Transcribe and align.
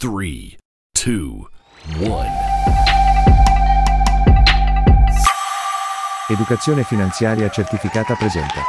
3, 0.00 0.10
2, 0.92 1.12
1. 2.06 2.24
Educazione 6.28 6.84
finanziaria 6.84 7.50
certificata 7.50 8.14
presenta. 8.14 8.60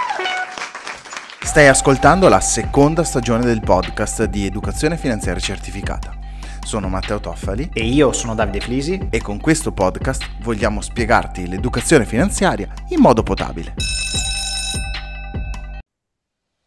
Stai 1.44 1.68
ascoltando 1.68 2.30
la 2.30 2.40
seconda 2.40 3.04
stagione 3.04 3.46
del 3.46 3.62
podcast 3.62 4.24
di 4.24 4.48
Educazione 4.48 4.98
finanziaria 4.98 5.40
certificata. 5.40 6.18
Sono 6.62 6.88
Matteo 6.88 7.20
Toffali 7.20 7.70
E 7.74 7.86
io 7.86 8.12
sono 8.12 8.34
Davide 8.34 8.60
Flisi. 8.60 9.08
e 9.12 9.22
con 9.22 9.40
questo 9.40 9.72
podcast 9.72 10.28
vogliamo 10.42 10.82
spiegarti 10.82 11.48
l'educazione 11.48 12.06
finanziaria 12.06 12.74
in 12.88 13.02
modo 13.02 13.22
potabile. 13.22 13.76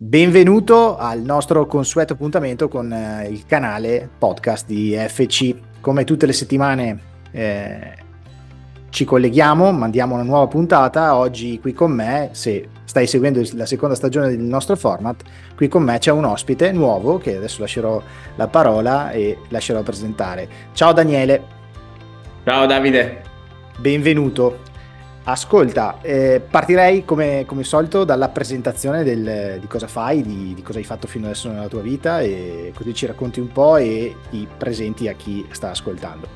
Benvenuto 0.05 0.97
al 0.97 1.21
nostro 1.21 1.65
consueto 1.67 2.15
appuntamento 2.15 2.67
con 2.67 2.93
eh, 2.93 3.29
il 3.31 3.47
canale 3.47 4.11
podcast 4.19 4.67
di 4.67 4.97
FC. 4.99 5.55
Come 5.81 6.03
tutte 6.03 6.27
le 6.27 6.33
settimane 6.33 6.99
eh, 7.31 7.95
ci 8.91 9.05
colleghiamo, 9.05 9.71
mandiamo 9.71 10.15
una 10.15 10.25
nuova 10.25 10.49
puntata. 10.49 11.15
Oggi 11.15 11.61
qui 11.61 11.73
con 11.73 11.93
me, 11.93 12.31
se 12.33 12.69
stai 12.85 13.07
seguendo 13.07 13.41
la 13.53 13.65
seconda 13.65 13.95
stagione 13.95 14.27
del 14.29 14.41
nostro 14.41 14.75
format, 14.75 15.23
qui 15.55 15.69
con 15.69 15.85
me 15.85 15.97
c'è 16.01 16.11
un 16.11 16.25
ospite 16.25 16.73
nuovo 16.73 17.19
che 17.19 17.37
adesso 17.37 17.61
lascerò 17.61 18.03
la 18.35 18.49
parola 18.49 19.13
e 19.13 19.39
lascerò 19.51 19.83
presentare. 19.83 20.49
Ciao 20.73 20.93
Daniele, 20.93 21.43
Ciao 22.45 22.67
Davide. 22.67 23.23
benvenuto. 23.79 24.72
Ascolta, 25.25 25.99
eh, 26.03 26.43
partirei 26.49 27.05
come, 27.05 27.45
come 27.47 27.63
solito 27.63 28.03
dalla 28.03 28.29
presentazione 28.29 29.05
del- 29.05 29.59
di 29.61 29.67
cosa 29.69 29.87
fai, 29.87 30.21
di, 30.21 30.53
di 30.53 30.63
cosa 30.63 30.79
hai 30.79 30.85
fatto 30.85 31.07
fino 31.07 31.27
adesso 31.27 31.49
nella 31.49 31.69
tua 31.69 31.81
vita 31.81 32.21
e 32.21 32.73
così 32.75 32.93
ci 32.93 33.07
racconti 33.07 33.39
un 33.39 33.47
po' 33.53 33.77
e 33.77 34.17
ti 34.31 34.49
presenti 34.57 35.07
a 35.07 35.13
chi 35.13 35.47
sta 35.53 35.71
ascoltando. 35.71 36.27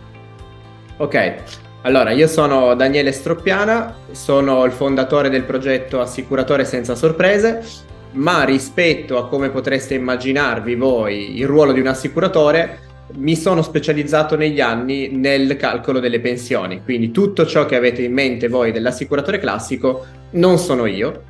Ok, 0.99 1.35
allora 1.83 2.13
io 2.13 2.29
sono 2.29 2.75
Daniele 2.77 3.11
Stroppiana, 3.11 3.93
sono 4.13 4.65
il 4.65 4.73
fondatore 4.73 5.31
del 5.31 5.43
progetto 5.43 6.01
Assicuratore 6.01 6.65
senza 6.65 6.95
sorprese, 6.95 7.65
ma 8.13 8.45
rispetto 8.45 9.19
a 9.19 9.27
come 9.29 9.51
potreste 9.51 9.95
immaginarvi 9.95 10.77
voi 10.77 11.39
il 11.39 11.47
ruolo 11.47 11.73
di 11.73 11.81
un 11.81 11.89
assicuratore, 11.89 12.79
mi 13.15 13.37
sono 13.37 13.63
specializzato 13.63 14.37
negli 14.37 14.61
anni 14.61 15.09
nel 15.09 15.57
calcolo 15.57 16.01
delle 16.01 16.21
pensioni, 16.21 16.83
quindi 16.83 17.11
tutto 17.11 17.47
ciò 17.47 17.65
che 17.65 17.77
avete 17.77 18.03
in 18.03 18.13
mente 18.13 18.49
voi 18.49 18.73
dell'assicuratore 18.73 19.39
classico 19.39 20.05
non 20.31 20.59
sono 20.59 20.87
io 20.87 21.23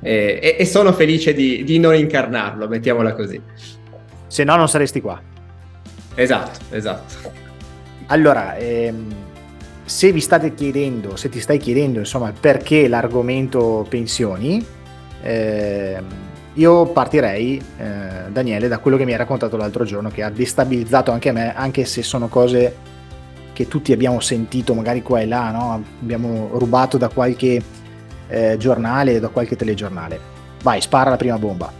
eh, 0.00 0.38
e, 0.42 0.56
e 0.58 0.64
sono 0.64 0.92
felice 0.92 1.34
di, 1.34 1.64
di 1.64 1.78
non 1.78 1.94
incarnarlo, 1.94 2.66
mettiamola 2.68 3.12
così. 3.12 3.40
Se 4.26 4.44
no 4.44 4.56
non 4.56 4.68
saresti 4.68 5.00
qua. 5.00 5.20
Esatto, 6.14 6.74
esatto. 6.74 7.32
Allora, 8.06 8.56
ehm, 8.56 9.14
se 9.84 10.12
vi 10.12 10.20
state 10.20 10.54
chiedendo, 10.54 11.16
se 11.16 11.28
ti 11.28 11.40
stai 11.40 11.58
chiedendo 11.58 11.98
insomma 11.98 12.32
perché 12.38 12.88
l'argomento 12.88 13.86
pensioni, 13.88 14.64
ehm, 15.22 16.04
io 16.54 16.86
partirei, 16.86 17.62
eh, 17.78 18.17
Daniele, 18.30 18.68
da 18.68 18.78
quello 18.78 18.96
che 18.96 19.04
mi 19.04 19.12
hai 19.12 19.18
raccontato 19.18 19.56
l'altro 19.56 19.84
giorno, 19.84 20.10
che 20.10 20.22
ha 20.22 20.30
destabilizzato 20.30 21.10
anche 21.10 21.32
me, 21.32 21.54
anche 21.54 21.84
se 21.84 22.02
sono 22.02 22.28
cose 22.28 22.96
che 23.52 23.66
tutti 23.66 23.92
abbiamo 23.92 24.20
sentito 24.20 24.72
magari 24.72 25.02
qua 25.02 25.20
e 25.20 25.26
là, 25.26 25.50
no? 25.50 25.82
abbiamo 26.00 26.50
rubato 26.52 26.96
da 26.96 27.08
qualche 27.08 27.60
eh, 28.28 28.56
giornale, 28.56 29.18
da 29.18 29.28
qualche 29.28 29.56
telegiornale. 29.56 30.20
Vai, 30.62 30.80
spara 30.80 31.10
la 31.10 31.16
prima 31.16 31.38
bomba. 31.38 31.72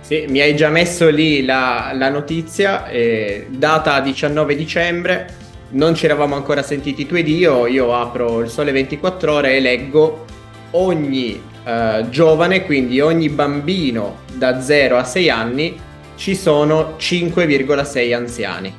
Sì, 0.00 0.26
mi 0.28 0.40
hai 0.40 0.54
già 0.54 0.68
messo 0.68 1.10
lì 1.10 1.44
la, 1.44 1.90
la 1.92 2.08
notizia, 2.10 2.86
eh, 2.86 3.48
data 3.50 3.98
19 3.98 4.54
dicembre, 4.54 5.26
non 5.70 5.96
ci 5.96 6.04
eravamo 6.04 6.36
ancora 6.36 6.62
sentiti 6.62 7.06
tu 7.06 7.16
ed 7.16 7.26
io, 7.26 7.66
io 7.66 7.92
apro 7.92 8.40
il 8.40 8.48
Sole 8.48 8.70
24 8.70 9.32
ore 9.32 9.56
e 9.56 9.60
leggo 9.60 10.24
ogni 10.72 11.40
eh, 11.64 12.06
giovane, 12.08 12.64
quindi 12.64 13.00
ogni 13.00 13.28
bambino 13.28 14.18
da 14.32 14.60
0 14.60 14.96
a 14.96 15.02
6 15.02 15.28
anni, 15.30 15.76
ci 16.16 16.34
sono 16.34 16.96
5,6 16.98 18.14
anziani. 18.14 18.74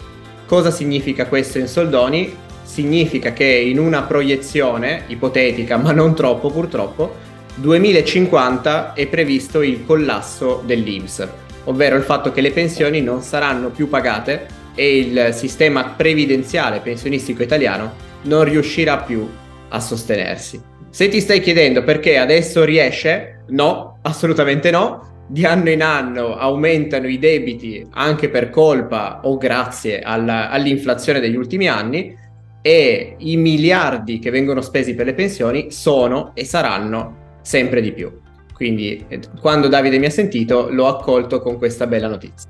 Cosa 0.45 0.71
significa 0.71 1.27
questo 1.27 1.59
in 1.59 1.67
soldoni? 1.67 2.35
Significa 2.63 3.31
che 3.31 3.45
in 3.45 3.79
una 3.79 4.03
proiezione 4.03 5.03
ipotetica, 5.07 5.77
ma 5.77 5.91
non 5.91 6.13
troppo 6.13 6.51
purtroppo, 6.51 7.15
2050 7.55 8.93
è 8.93 9.07
previsto 9.07 9.61
il 9.61 9.85
collasso 9.85 10.61
dell'INPS, 10.65 11.27
ovvero 11.65 11.95
il 11.95 12.03
fatto 12.03 12.31
che 12.31 12.41
le 12.41 12.51
pensioni 12.51 13.01
non 13.01 13.21
saranno 13.21 13.69
più 13.69 13.89
pagate 13.89 14.45
e 14.75 14.97
il 14.97 15.29
sistema 15.33 15.93
previdenziale 15.95 16.81
pensionistico 16.81 17.41
italiano 17.41 18.05
non 18.23 18.43
riuscirà 18.43 18.97
più 18.97 19.27
a 19.69 19.79
sostenersi. 19.79 20.61
Se 20.89 21.09
ti 21.09 21.19
stai 21.19 21.41
chiedendo 21.41 21.83
perché 21.83 22.17
adesso 22.17 22.63
riesce, 22.63 23.43
no, 23.49 23.99
assolutamente 24.03 24.71
no. 24.71 25.15
Di 25.29 25.45
anno 25.45 25.69
in 25.69 25.81
anno 25.81 26.37
aumentano 26.37 27.07
i 27.07 27.19
debiti 27.19 27.85
anche 27.91 28.29
per 28.29 28.49
colpa 28.49 29.19
o 29.23 29.37
grazie 29.37 29.99
alla- 29.99 30.49
all'inflazione 30.49 31.19
degli 31.19 31.35
ultimi 31.35 31.67
anni 31.67 32.15
e 32.61 33.15
i 33.17 33.35
miliardi 33.35 34.19
che 34.19 34.29
vengono 34.29 34.61
spesi 34.61 34.95
per 34.95 35.05
le 35.05 35.13
pensioni 35.13 35.69
sono 35.69 36.31
e 36.33 36.45
saranno 36.45 37.39
sempre 37.41 37.81
di 37.81 37.91
più. 37.91 38.11
Quindi 38.53 39.05
eh, 39.07 39.19
quando 39.41 39.67
Davide 39.67 39.99
mi 39.99 40.05
ha 40.05 40.09
sentito 40.09 40.69
l'ho 40.69 40.87
accolto 40.87 41.41
con 41.41 41.57
questa 41.57 41.87
bella 41.87 42.07
notizia. 42.07 42.49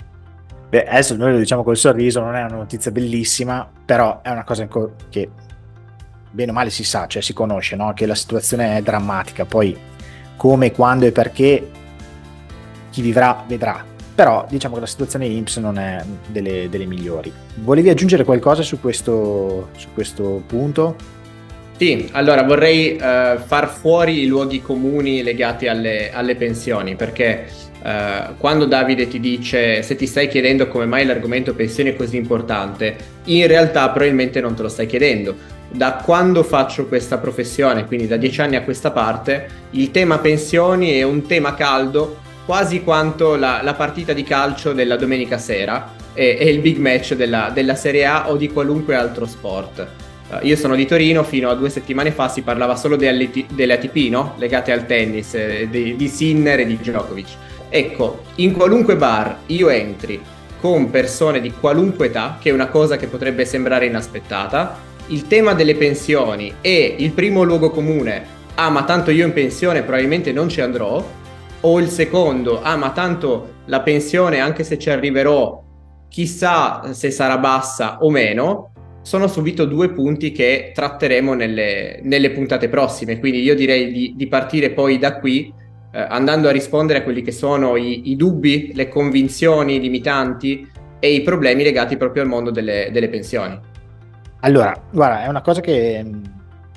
Beh, 0.69 0.85
adesso 0.85 1.15
noi 1.15 1.31
lo 1.31 1.37
diciamo 1.37 1.63
col 1.63 1.77
sorriso, 1.77 2.19
non 2.19 2.35
è 2.35 2.43
una 2.43 2.57
notizia 2.57 2.91
bellissima, 2.91 3.69
però 3.85 4.21
è 4.21 4.29
una 4.29 4.43
cosa 4.43 4.67
che 5.09 5.29
bene 6.29 6.51
o 6.51 6.53
male 6.53 6.69
si 6.69 6.83
sa, 6.83 7.07
cioè 7.07 7.21
si 7.21 7.33
conosce, 7.33 7.75
no? 7.75 7.93
che 7.93 8.05
la 8.05 8.15
situazione 8.15 8.77
è 8.77 8.81
drammatica, 8.81 9.45
poi 9.45 9.75
come, 10.35 10.71
quando 10.71 11.05
e 11.05 11.11
perché 11.11 11.71
chi 12.89 13.01
vivrà 13.01 13.43
vedrà, 13.47 13.83
però 14.15 14.45
diciamo 14.49 14.75
che 14.75 14.81
la 14.81 14.87
situazione 14.87 15.27
INPS 15.27 15.57
non 15.57 15.77
è 15.77 16.03
delle, 16.27 16.69
delle 16.69 16.85
migliori. 16.85 17.31
Volevi 17.55 17.89
aggiungere 17.89 18.23
qualcosa 18.23 18.63
su 18.63 18.79
questo, 18.79 19.69
su 19.75 19.89
questo 19.93 20.41
punto? 20.47 20.95
Sì, 21.77 22.09
allora 22.13 22.41
vorrei 22.41 22.95
eh, 22.95 23.37
far 23.45 23.69
fuori 23.69 24.21
i 24.21 24.25
luoghi 24.25 24.63
comuni 24.63 25.21
legati 25.21 25.67
alle, 25.67 26.11
alle 26.11 26.35
pensioni, 26.35 26.95
perché 26.95 27.45
eh, 27.83 28.33
quando 28.39 28.65
Davide 28.65 29.07
ti 29.07 29.19
dice 29.19 29.83
se 29.83 29.95
ti 29.95 30.07
stai 30.07 30.27
chiedendo 30.27 30.67
come 30.67 30.87
mai 30.87 31.05
l'argomento 31.05 31.53
pensioni 31.53 31.91
è 31.91 31.95
così 31.95 32.17
importante, 32.17 32.95
in 33.25 33.45
realtà 33.45 33.87
probabilmente 33.89 34.41
non 34.41 34.55
te 34.55 34.63
lo 34.63 34.69
stai 34.69 34.87
chiedendo. 34.87 35.35
Da 35.69 36.01
quando 36.03 36.41
faccio 36.41 36.87
questa 36.87 37.19
professione, 37.19 37.85
quindi 37.85 38.07
da 38.07 38.17
dieci 38.17 38.41
anni 38.41 38.55
a 38.55 38.63
questa 38.63 38.89
parte, 38.89 39.47
il 39.71 39.91
tema 39.91 40.17
pensioni 40.17 40.93
è 40.93 41.03
un 41.03 41.27
tema 41.27 41.53
caldo 41.53 42.25
quasi 42.47 42.81
quanto 42.81 43.35
la, 43.35 43.59
la 43.61 43.73
partita 43.73 44.13
di 44.13 44.23
calcio 44.23 44.71
della 44.71 44.95
domenica 44.95 45.37
sera 45.37 45.93
e, 46.13 46.37
e 46.39 46.49
il 46.49 46.61
big 46.61 46.77
match 46.77 47.13
della, 47.13 47.51
della 47.53 47.75
Serie 47.75 48.05
A 48.05 48.31
o 48.31 48.37
di 48.37 48.49
qualunque 48.49 48.95
altro 48.95 49.25
sport. 49.25 49.85
Uh, 50.29 50.45
io 50.45 50.55
sono 50.55 50.75
di 50.75 50.85
Torino, 50.85 51.23
fino 51.23 51.49
a 51.49 51.55
due 51.55 51.69
settimane 51.69 52.11
fa 52.11 52.29
si 52.29 52.43
parlava 52.43 52.77
solo 52.77 52.95
delle, 52.95 53.25
ATP, 53.27 54.09
no? 54.09 54.35
legate 54.37 54.71
al 54.71 54.85
tennis, 54.85 55.33
eh, 55.33 55.67
di, 55.69 55.97
di 55.97 56.07
Sinner 56.07 56.61
e 56.61 56.65
di 56.65 56.77
Djokovic. 56.77 57.27
Ecco, 57.67 58.21
in 58.35 58.53
qualunque 58.53 58.95
bar 58.95 59.39
io 59.47 59.67
entri 59.67 60.21
con 60.61 60.89
persone 60.89 61.41
di 61.41 61.51
qualunque 61.51 62.05
età, 62.05 62.37
che 62.41 62.49
è 62.49 62.53
una 62.53 62.67
cosa 62.67 62.95
che 62.95 63.07
potrebbe 63.07 63.43
sembrare 63.43 63.87
inaspettata, 63.87 64.79
il 65.07 65.27
tema 65.27 65.53
delle 65.53 65.75
pensioni 65.75 66.53
è 66.61 66.95
il 66.97 67.11
primo 67.11 67.43
luogo 67.43 67.71
comune, 67.71 68.25
ah 68.55 68.69
ma 68.69 68.85
tanto 68.85 69.11
io 69.11 69.25
in 69.25 69.33
pensione 69.33 69.81
probabilmente 69.81 70.31
non 70.31 70.47
ci 70.47 70.61
andrò, 70.61 71.25
o 71.61 71.79
il 71.79 71.89
secondo, 71.89 72.61
ah 72.61 72.75
ma 72.75 72.91
tanto 72.91 73.55
la 73.65 73.81
pensione 73.81 74.39
anche 74.39 74.63
se 74.63 74.77
ci 74.77 74.89
arriverò, 74.89 75.63
chissà 76.07 76.93
se 76.93 77.11
sarà 77.11 77.37
bassa 77.37 77.97
o 78.01 78.09
meno, 78.09 78.71
sono 79.01 79.27
subito 79.27 79.65
due 79.65 79.91
punti 79.91 80.31
che 80.31 80.71
tratteremo 80.73 81.33
nelle, 81.33 81.99
nelle 82.03 82.31
puntate 82.31 82.67
prossime, 82.67 83.19
quindi 83.19 83.41
io 83.41 83.55
direi 83.55 83.91
di, 83.91 84.13
di 84.15 84.27
partire 84.27 84.71
poi 84.71 84.97
da 84.97 85.17
qui 85.17 85.53
eh, 85.91 85.99
andando 85.99 86.49
a 86.49 86.51
rispondere 86.51 86.99
a 86.99 87.03
quelli 87.03 87.21
che 87.21 87.31
sono 87.31 87.77
i, 87.77 88.11
i, 88.11 88.15
dubbi, 88.15 88.71
le 88.73 88.89
convinzioni 88.89 89.79
limitanti 89.79 90.69
e 90.99 91.13
i 91.13 91.21
problemi 91.21 91.63
legati 91.63 91.95
proprio 91.95 92.23
al 92.23 92.27
mondo 92.27 92.51
delle, 92.51 92.89
delle 92.91 93.07
pensioni. 93.07 93.57
Allora, 94.41 94.77
guarda, 94.91 95.23
è 95.23 95.27
una 95.27 95.41
cosa 95.41 95.61
che, 95.61 96.05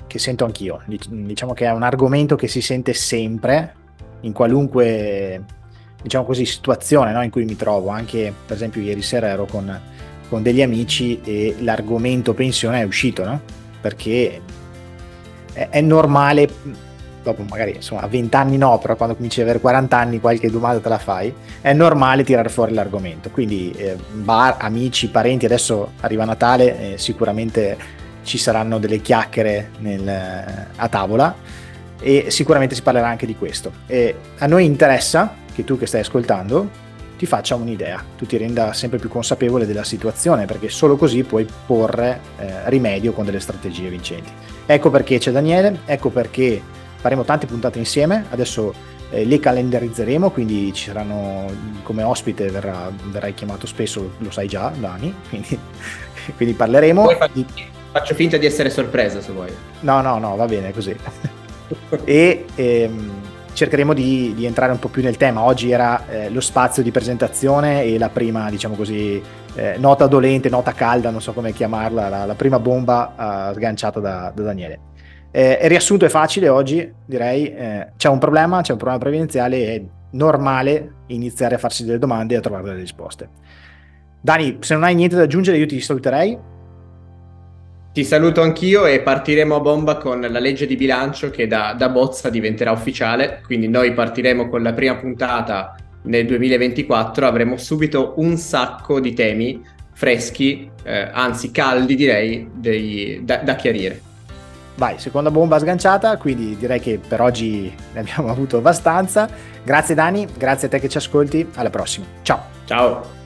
che 0.07 0.19
sento 0.19 0.45
anch'io, 0.45 0.81
diciamo 0.85 1.53
che 1.53 1.65
è 1.65 1.71
un 1.71 1.83
argomento 1.83 2.35
che 2.35 2.47
si 2.47 2.61
sente 2.61 2.93
sempre 2.93 3.75
in 4.21 4.33
qualunque 4.33 5.43
diciamo 6.01 6.25
così 6.25 6.45
situazione 6.45 7.11
no, 7.11 7.23
in 7.23 7.29
cui 7.29 7.45
mi 7.45 7.55
trovo 7.55 7.89
anche 7.89 8.33
per 8.45 8.55
esempio 8.55 8.81
ieri 8.81 9.01
sera 9.01 9.27
ero 9.27 9.45
con, 9.45 9.79
con 10.29 10.41
degli 10.41 10.61
amici 10.61 11.21
e 11.23 11.55
l'argomento 11.59 12.33
pensione 12.33 12.81
è 12.81 12.83
uscito 12.83 13.23
no? 13.23 13.41
perché 13.79 14.41
è, 15.53 15.69
è 15.69 15.81
normale 15.81 16.49
dopo 17.23 17.43
magari 17.47 17.75
insomma 17.75 18.01
a 18.01 18.07
20 18.07 18.35
anni 18.35 18.57
no, 18.57 18.77
però 18.79 18.95
quando 18.95 19.15
cominci 19.15 19.39
ad 19.39 19.45
avere 19.47 19.61
40 19.61 19.97
anni 19.97 20.19
qualche 20.19 20.49
domanda 20.49 20.79
te 20.79 20.89
la 20.89 20.97
fai, 20.97 21.33
è 21.61 21.73
normale 21.73 22.23
tirare 22.23 22.49
fuori 22.49 22.73
l'argomento. 22.73 23.29
Quindi 23.29 23.71
eh, 23.71 23.95
bar, 24.11 24.57
amici, 24.59 25.07
parenti, 25.09 25.45
adesso 25.45 25.91
arriva 26.01 26.25
Natale, 26.25 26.93
eh, 26.93 26.97
sicuramente 26.97 27.77
ci 28.23 28.37
saranno 28.37 28.79
delle 28.79 29.01
chiacchiere 29.01 29.71
nel, 29.79 30.07
a 30.75 30.87
tavola 30.87 31.35
e 32.01 32.25
sicuramente 32.29 32.75
si 32.75 32.81
parlerà 32.81 33.07
anche 33.07 33.25
di 33.25 33.35
questo. 33.35 33.71
E 33.85 34.15
a 34.39 34.47
noi 34.47 34.65
interessa 34.65 35.35
che 35.53 35.63
tu 35.63 35.77
che 35.77 35.85
stai 35.85 36.01
ascoltando 36.01 36.89
ti 37.21 37.27
faccia 37.27 37.53
un'idea, 37.53 38.03
tu 38.17 38.25
ti 38.25 38.35
renda 38.35 38.73
sempre 38.73 38.97
più 38.97 39.07
consapevole 39.07 39.67
della 39.67 39.83
situazione, 39.83 40.45
perché 40.45 40.69
solo 40.69 40.95
così 40.95 41.23
puoi 41.23 41.45
porre 41.67 42.19
eh, 42.39 42.67
rimedio 42.69 43.11
con 43.11 43.25
delle 43.25 43.39
strategie 43.39 43.89
vincenti. 43.89 44.31
Ecco 44.65 44.89
perché 44.89 45.19
c'è 45.19 45.29
Daniele, 45.29 45.81
ecco 45.85 46.09
perché 46.09 46.59
faremo 46.95 47.23
tante 47.23 47.45
puntate 47.45 47.77
insieme, 47.77 48.25
adesso 48.31 48.73
eh, 49.11 49.23
le 49.23 49.39
calendarizzeremo, 49.39 50.31
quindi 50.31 50.73
ci 50.73 50.85
saranno 50.87 51.45
come 51.83 52.01
ospite, 52.01 52.49
verrà, 52.49 52.91
verrai 53.11 53.35
chiamato 53.35 53.67
spesso, 53.67 54.13
lo 54.17 54.31
sai 54.31 54.47
già 54.47 54.73
Dani, 54.75 55.13
quindi, 55.29 55.59
quindi 56.35 56.55
parleremo. 56.55 57.03
Poi 57.03 57.15
faccio, 57.17 57.45
faccio 57.91 58.15
finta 58.15 58.37
di 58.37 58.47
essere 58.47 58.71
sorpresa 58.71 59.21
se 59.21 59.31
vuoi. 59.31 59.51
No, 59.81 60.01
no, 60.01 60.17
no, 60.17 60.35
va 60.35 60.45
bene 60.45 60.73
così. 60.73 60.95
e 62.05 62.45
ehm, 62.55 63.11
cercheremo 63.53 63.93
di, 63.93 64.33
di, 64.35 64.45
entrare 64.45 64.71
un 64.71 64.79
po' 64.79 64.89
più 64.89 65.01
nel 65.01 65.17
tema. 65.17 65.43
Oggi 65.43 65.71
era 65.71 66.07
eh, 66.07 66.29
lo 66.29 66.41
spazio 66.41 66.83
di 66.83 66.91
presentazione 66.91 67.83
e 67.83 67.97
la 67.97 68.09
prima, 68.09 68.49
diciamo 68.49 68.75
così, 68.75 69.21
eh, 69.55 69.75
nota 69.77 70.07
dolente, 70.07 70.49
nota 70.49 70.73
calda, 70.73 71.09
non 71.09 71.21
so 71.21 71.33
come 71.33 71.51
chiamarla, 71.51 72.09
la, 72.09 72.25
la 72.25 72.35
prima 72.35 72.59
bomba 72.59 73.49
uh, 73.49 73.53
sganciata 73.53 73.99
da, 73.99 74.31
da 74.33 74.43
Daniele. 74.43 74.79
Eh, 75.31 75.59
il 75.61 75.69
riassunto 75.69 76.05
è 76.05 76.09
facile 76.09 76.49
oggi, 76.49 76.91
direi, 77.05 77.53
eh, 77.53 77.91
c'è 77.95 78.09
un 78.09 78.19
problema, 78.19 78.61
c'è 78.61 78.73
un 78.73 78.77
problema 78.77 78.99
previdenziale, 78.99 79.75
è 79.75 79.81
normale 80.11 80.93
iniziare 81.07 81.55
a 81.55 81.57
farsi 81.57 81.85
delle 81.85 81.99
domande 81.99 82.33
e 82.33 82.37
a 82.37 82.41
trovare 82.41 82.63
delle 82.63 82.79
risposte. 82.79 83.29
Dani, 84.19 84.57
se 84.59 84.73
non 84.73 84.83
hai 84.83 84.93
niente 84.93 85.15
da 85.15 85.23
aggiungere 85.23 85.57
io 85.57 85.65
ti 85.65 85.79
saluterei 85.79 86.37
ti 87.93 88.05
saluto 88.05 88.41
anch'io 88.41 88.85
e 88.85 89.01
partiremo 89.01 89.55
a 89.55 89.59
bomba 89.59 89.97
con 89.97 90.21
la 90.21 90.39
legge 90.39 90.65
di 90.65 90.77
bilancio 90.77 91.29
che 91.29 91.45
da, 91.45 91.73
da, 91.77 91.89
bozza 91.89 92.29
diventerà 92.29 92.71
ufficiale, 92.71 93.41
quindi 93.45 93.67
noi 93.67 93.93
partiremo 93.93 94.47
con 94.47 94.63
la 94.63 94.71
prima 94.71 94.95
puntata 94.95 95.75
nel 96.03 96.25
2024, 96.25 97.27
avremo 97.27 97.57
subito 97.57 98.13
un 98.17 98.37
sacco 98.37 99.01
di 99.01 99.13
temi 99.13 99.61
freschi, 99.93 100.69
eh, 100.83 101.09
anzi 101.11 101.51
caldi 101.51 101.95
direi, 101.95 102.49
dei, 102.53 103.19
da, 103.23 103.37
da 103.37 103.55
chiarire. 103.55 104.01
Vai, 104.75 104.97
seconda 104.97 105.29
bomba 105.29 105.59
sganciata, 105.59 106.15
quindi 106.15 106.55
direi 106.57 106.79
che 106.79 106.97
per 107.05 107.19
oggi 107.19 107.71
ne 107.93 107.99
abbiamo 107.99 108.29
avuto 108.29 108.57
abbastanza. 108.57 109.29
Grazie 109.63 109.95
Dani, 109.95 110.25
grazie 110.37 110.67
a 110.67 110.69
te 110.71 110.79
che 110.79 110.87
ci 110.87 110.97
ascolti, 110.97 111.45
alla 111.55 111.69
prossima. 111.69 112.05
Ciao. 112.21 112.45
Ciao. 112.63 113.19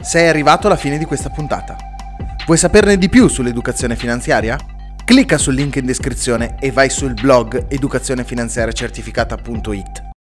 Sei 0.00 0.28
arrivato 0.28 0.66
alla 0.66 0.76
fine 0.76 0.98
di 0.98 1.04
questa 1.04 1.30
puntata. 1.30 1.91
Vuoi 2.44 2.58
saperne 2.58 2.98
di 2.98 3.08
più 3.08 3.28
sull'educazione 3.28 3.94
finanziaria? 3.94 4.58
Clicca 5.04 5.38
sul 5.38 5.54
link 5.54 5.76
in 5.76 5.86
descrizione 5.86 6.56
e 6.58 6.72
vai 6.72 6.90
sul 6.90 7.14
blog 7.14 7.66
educazionefinanziariacertificata.it. 7.68 10.10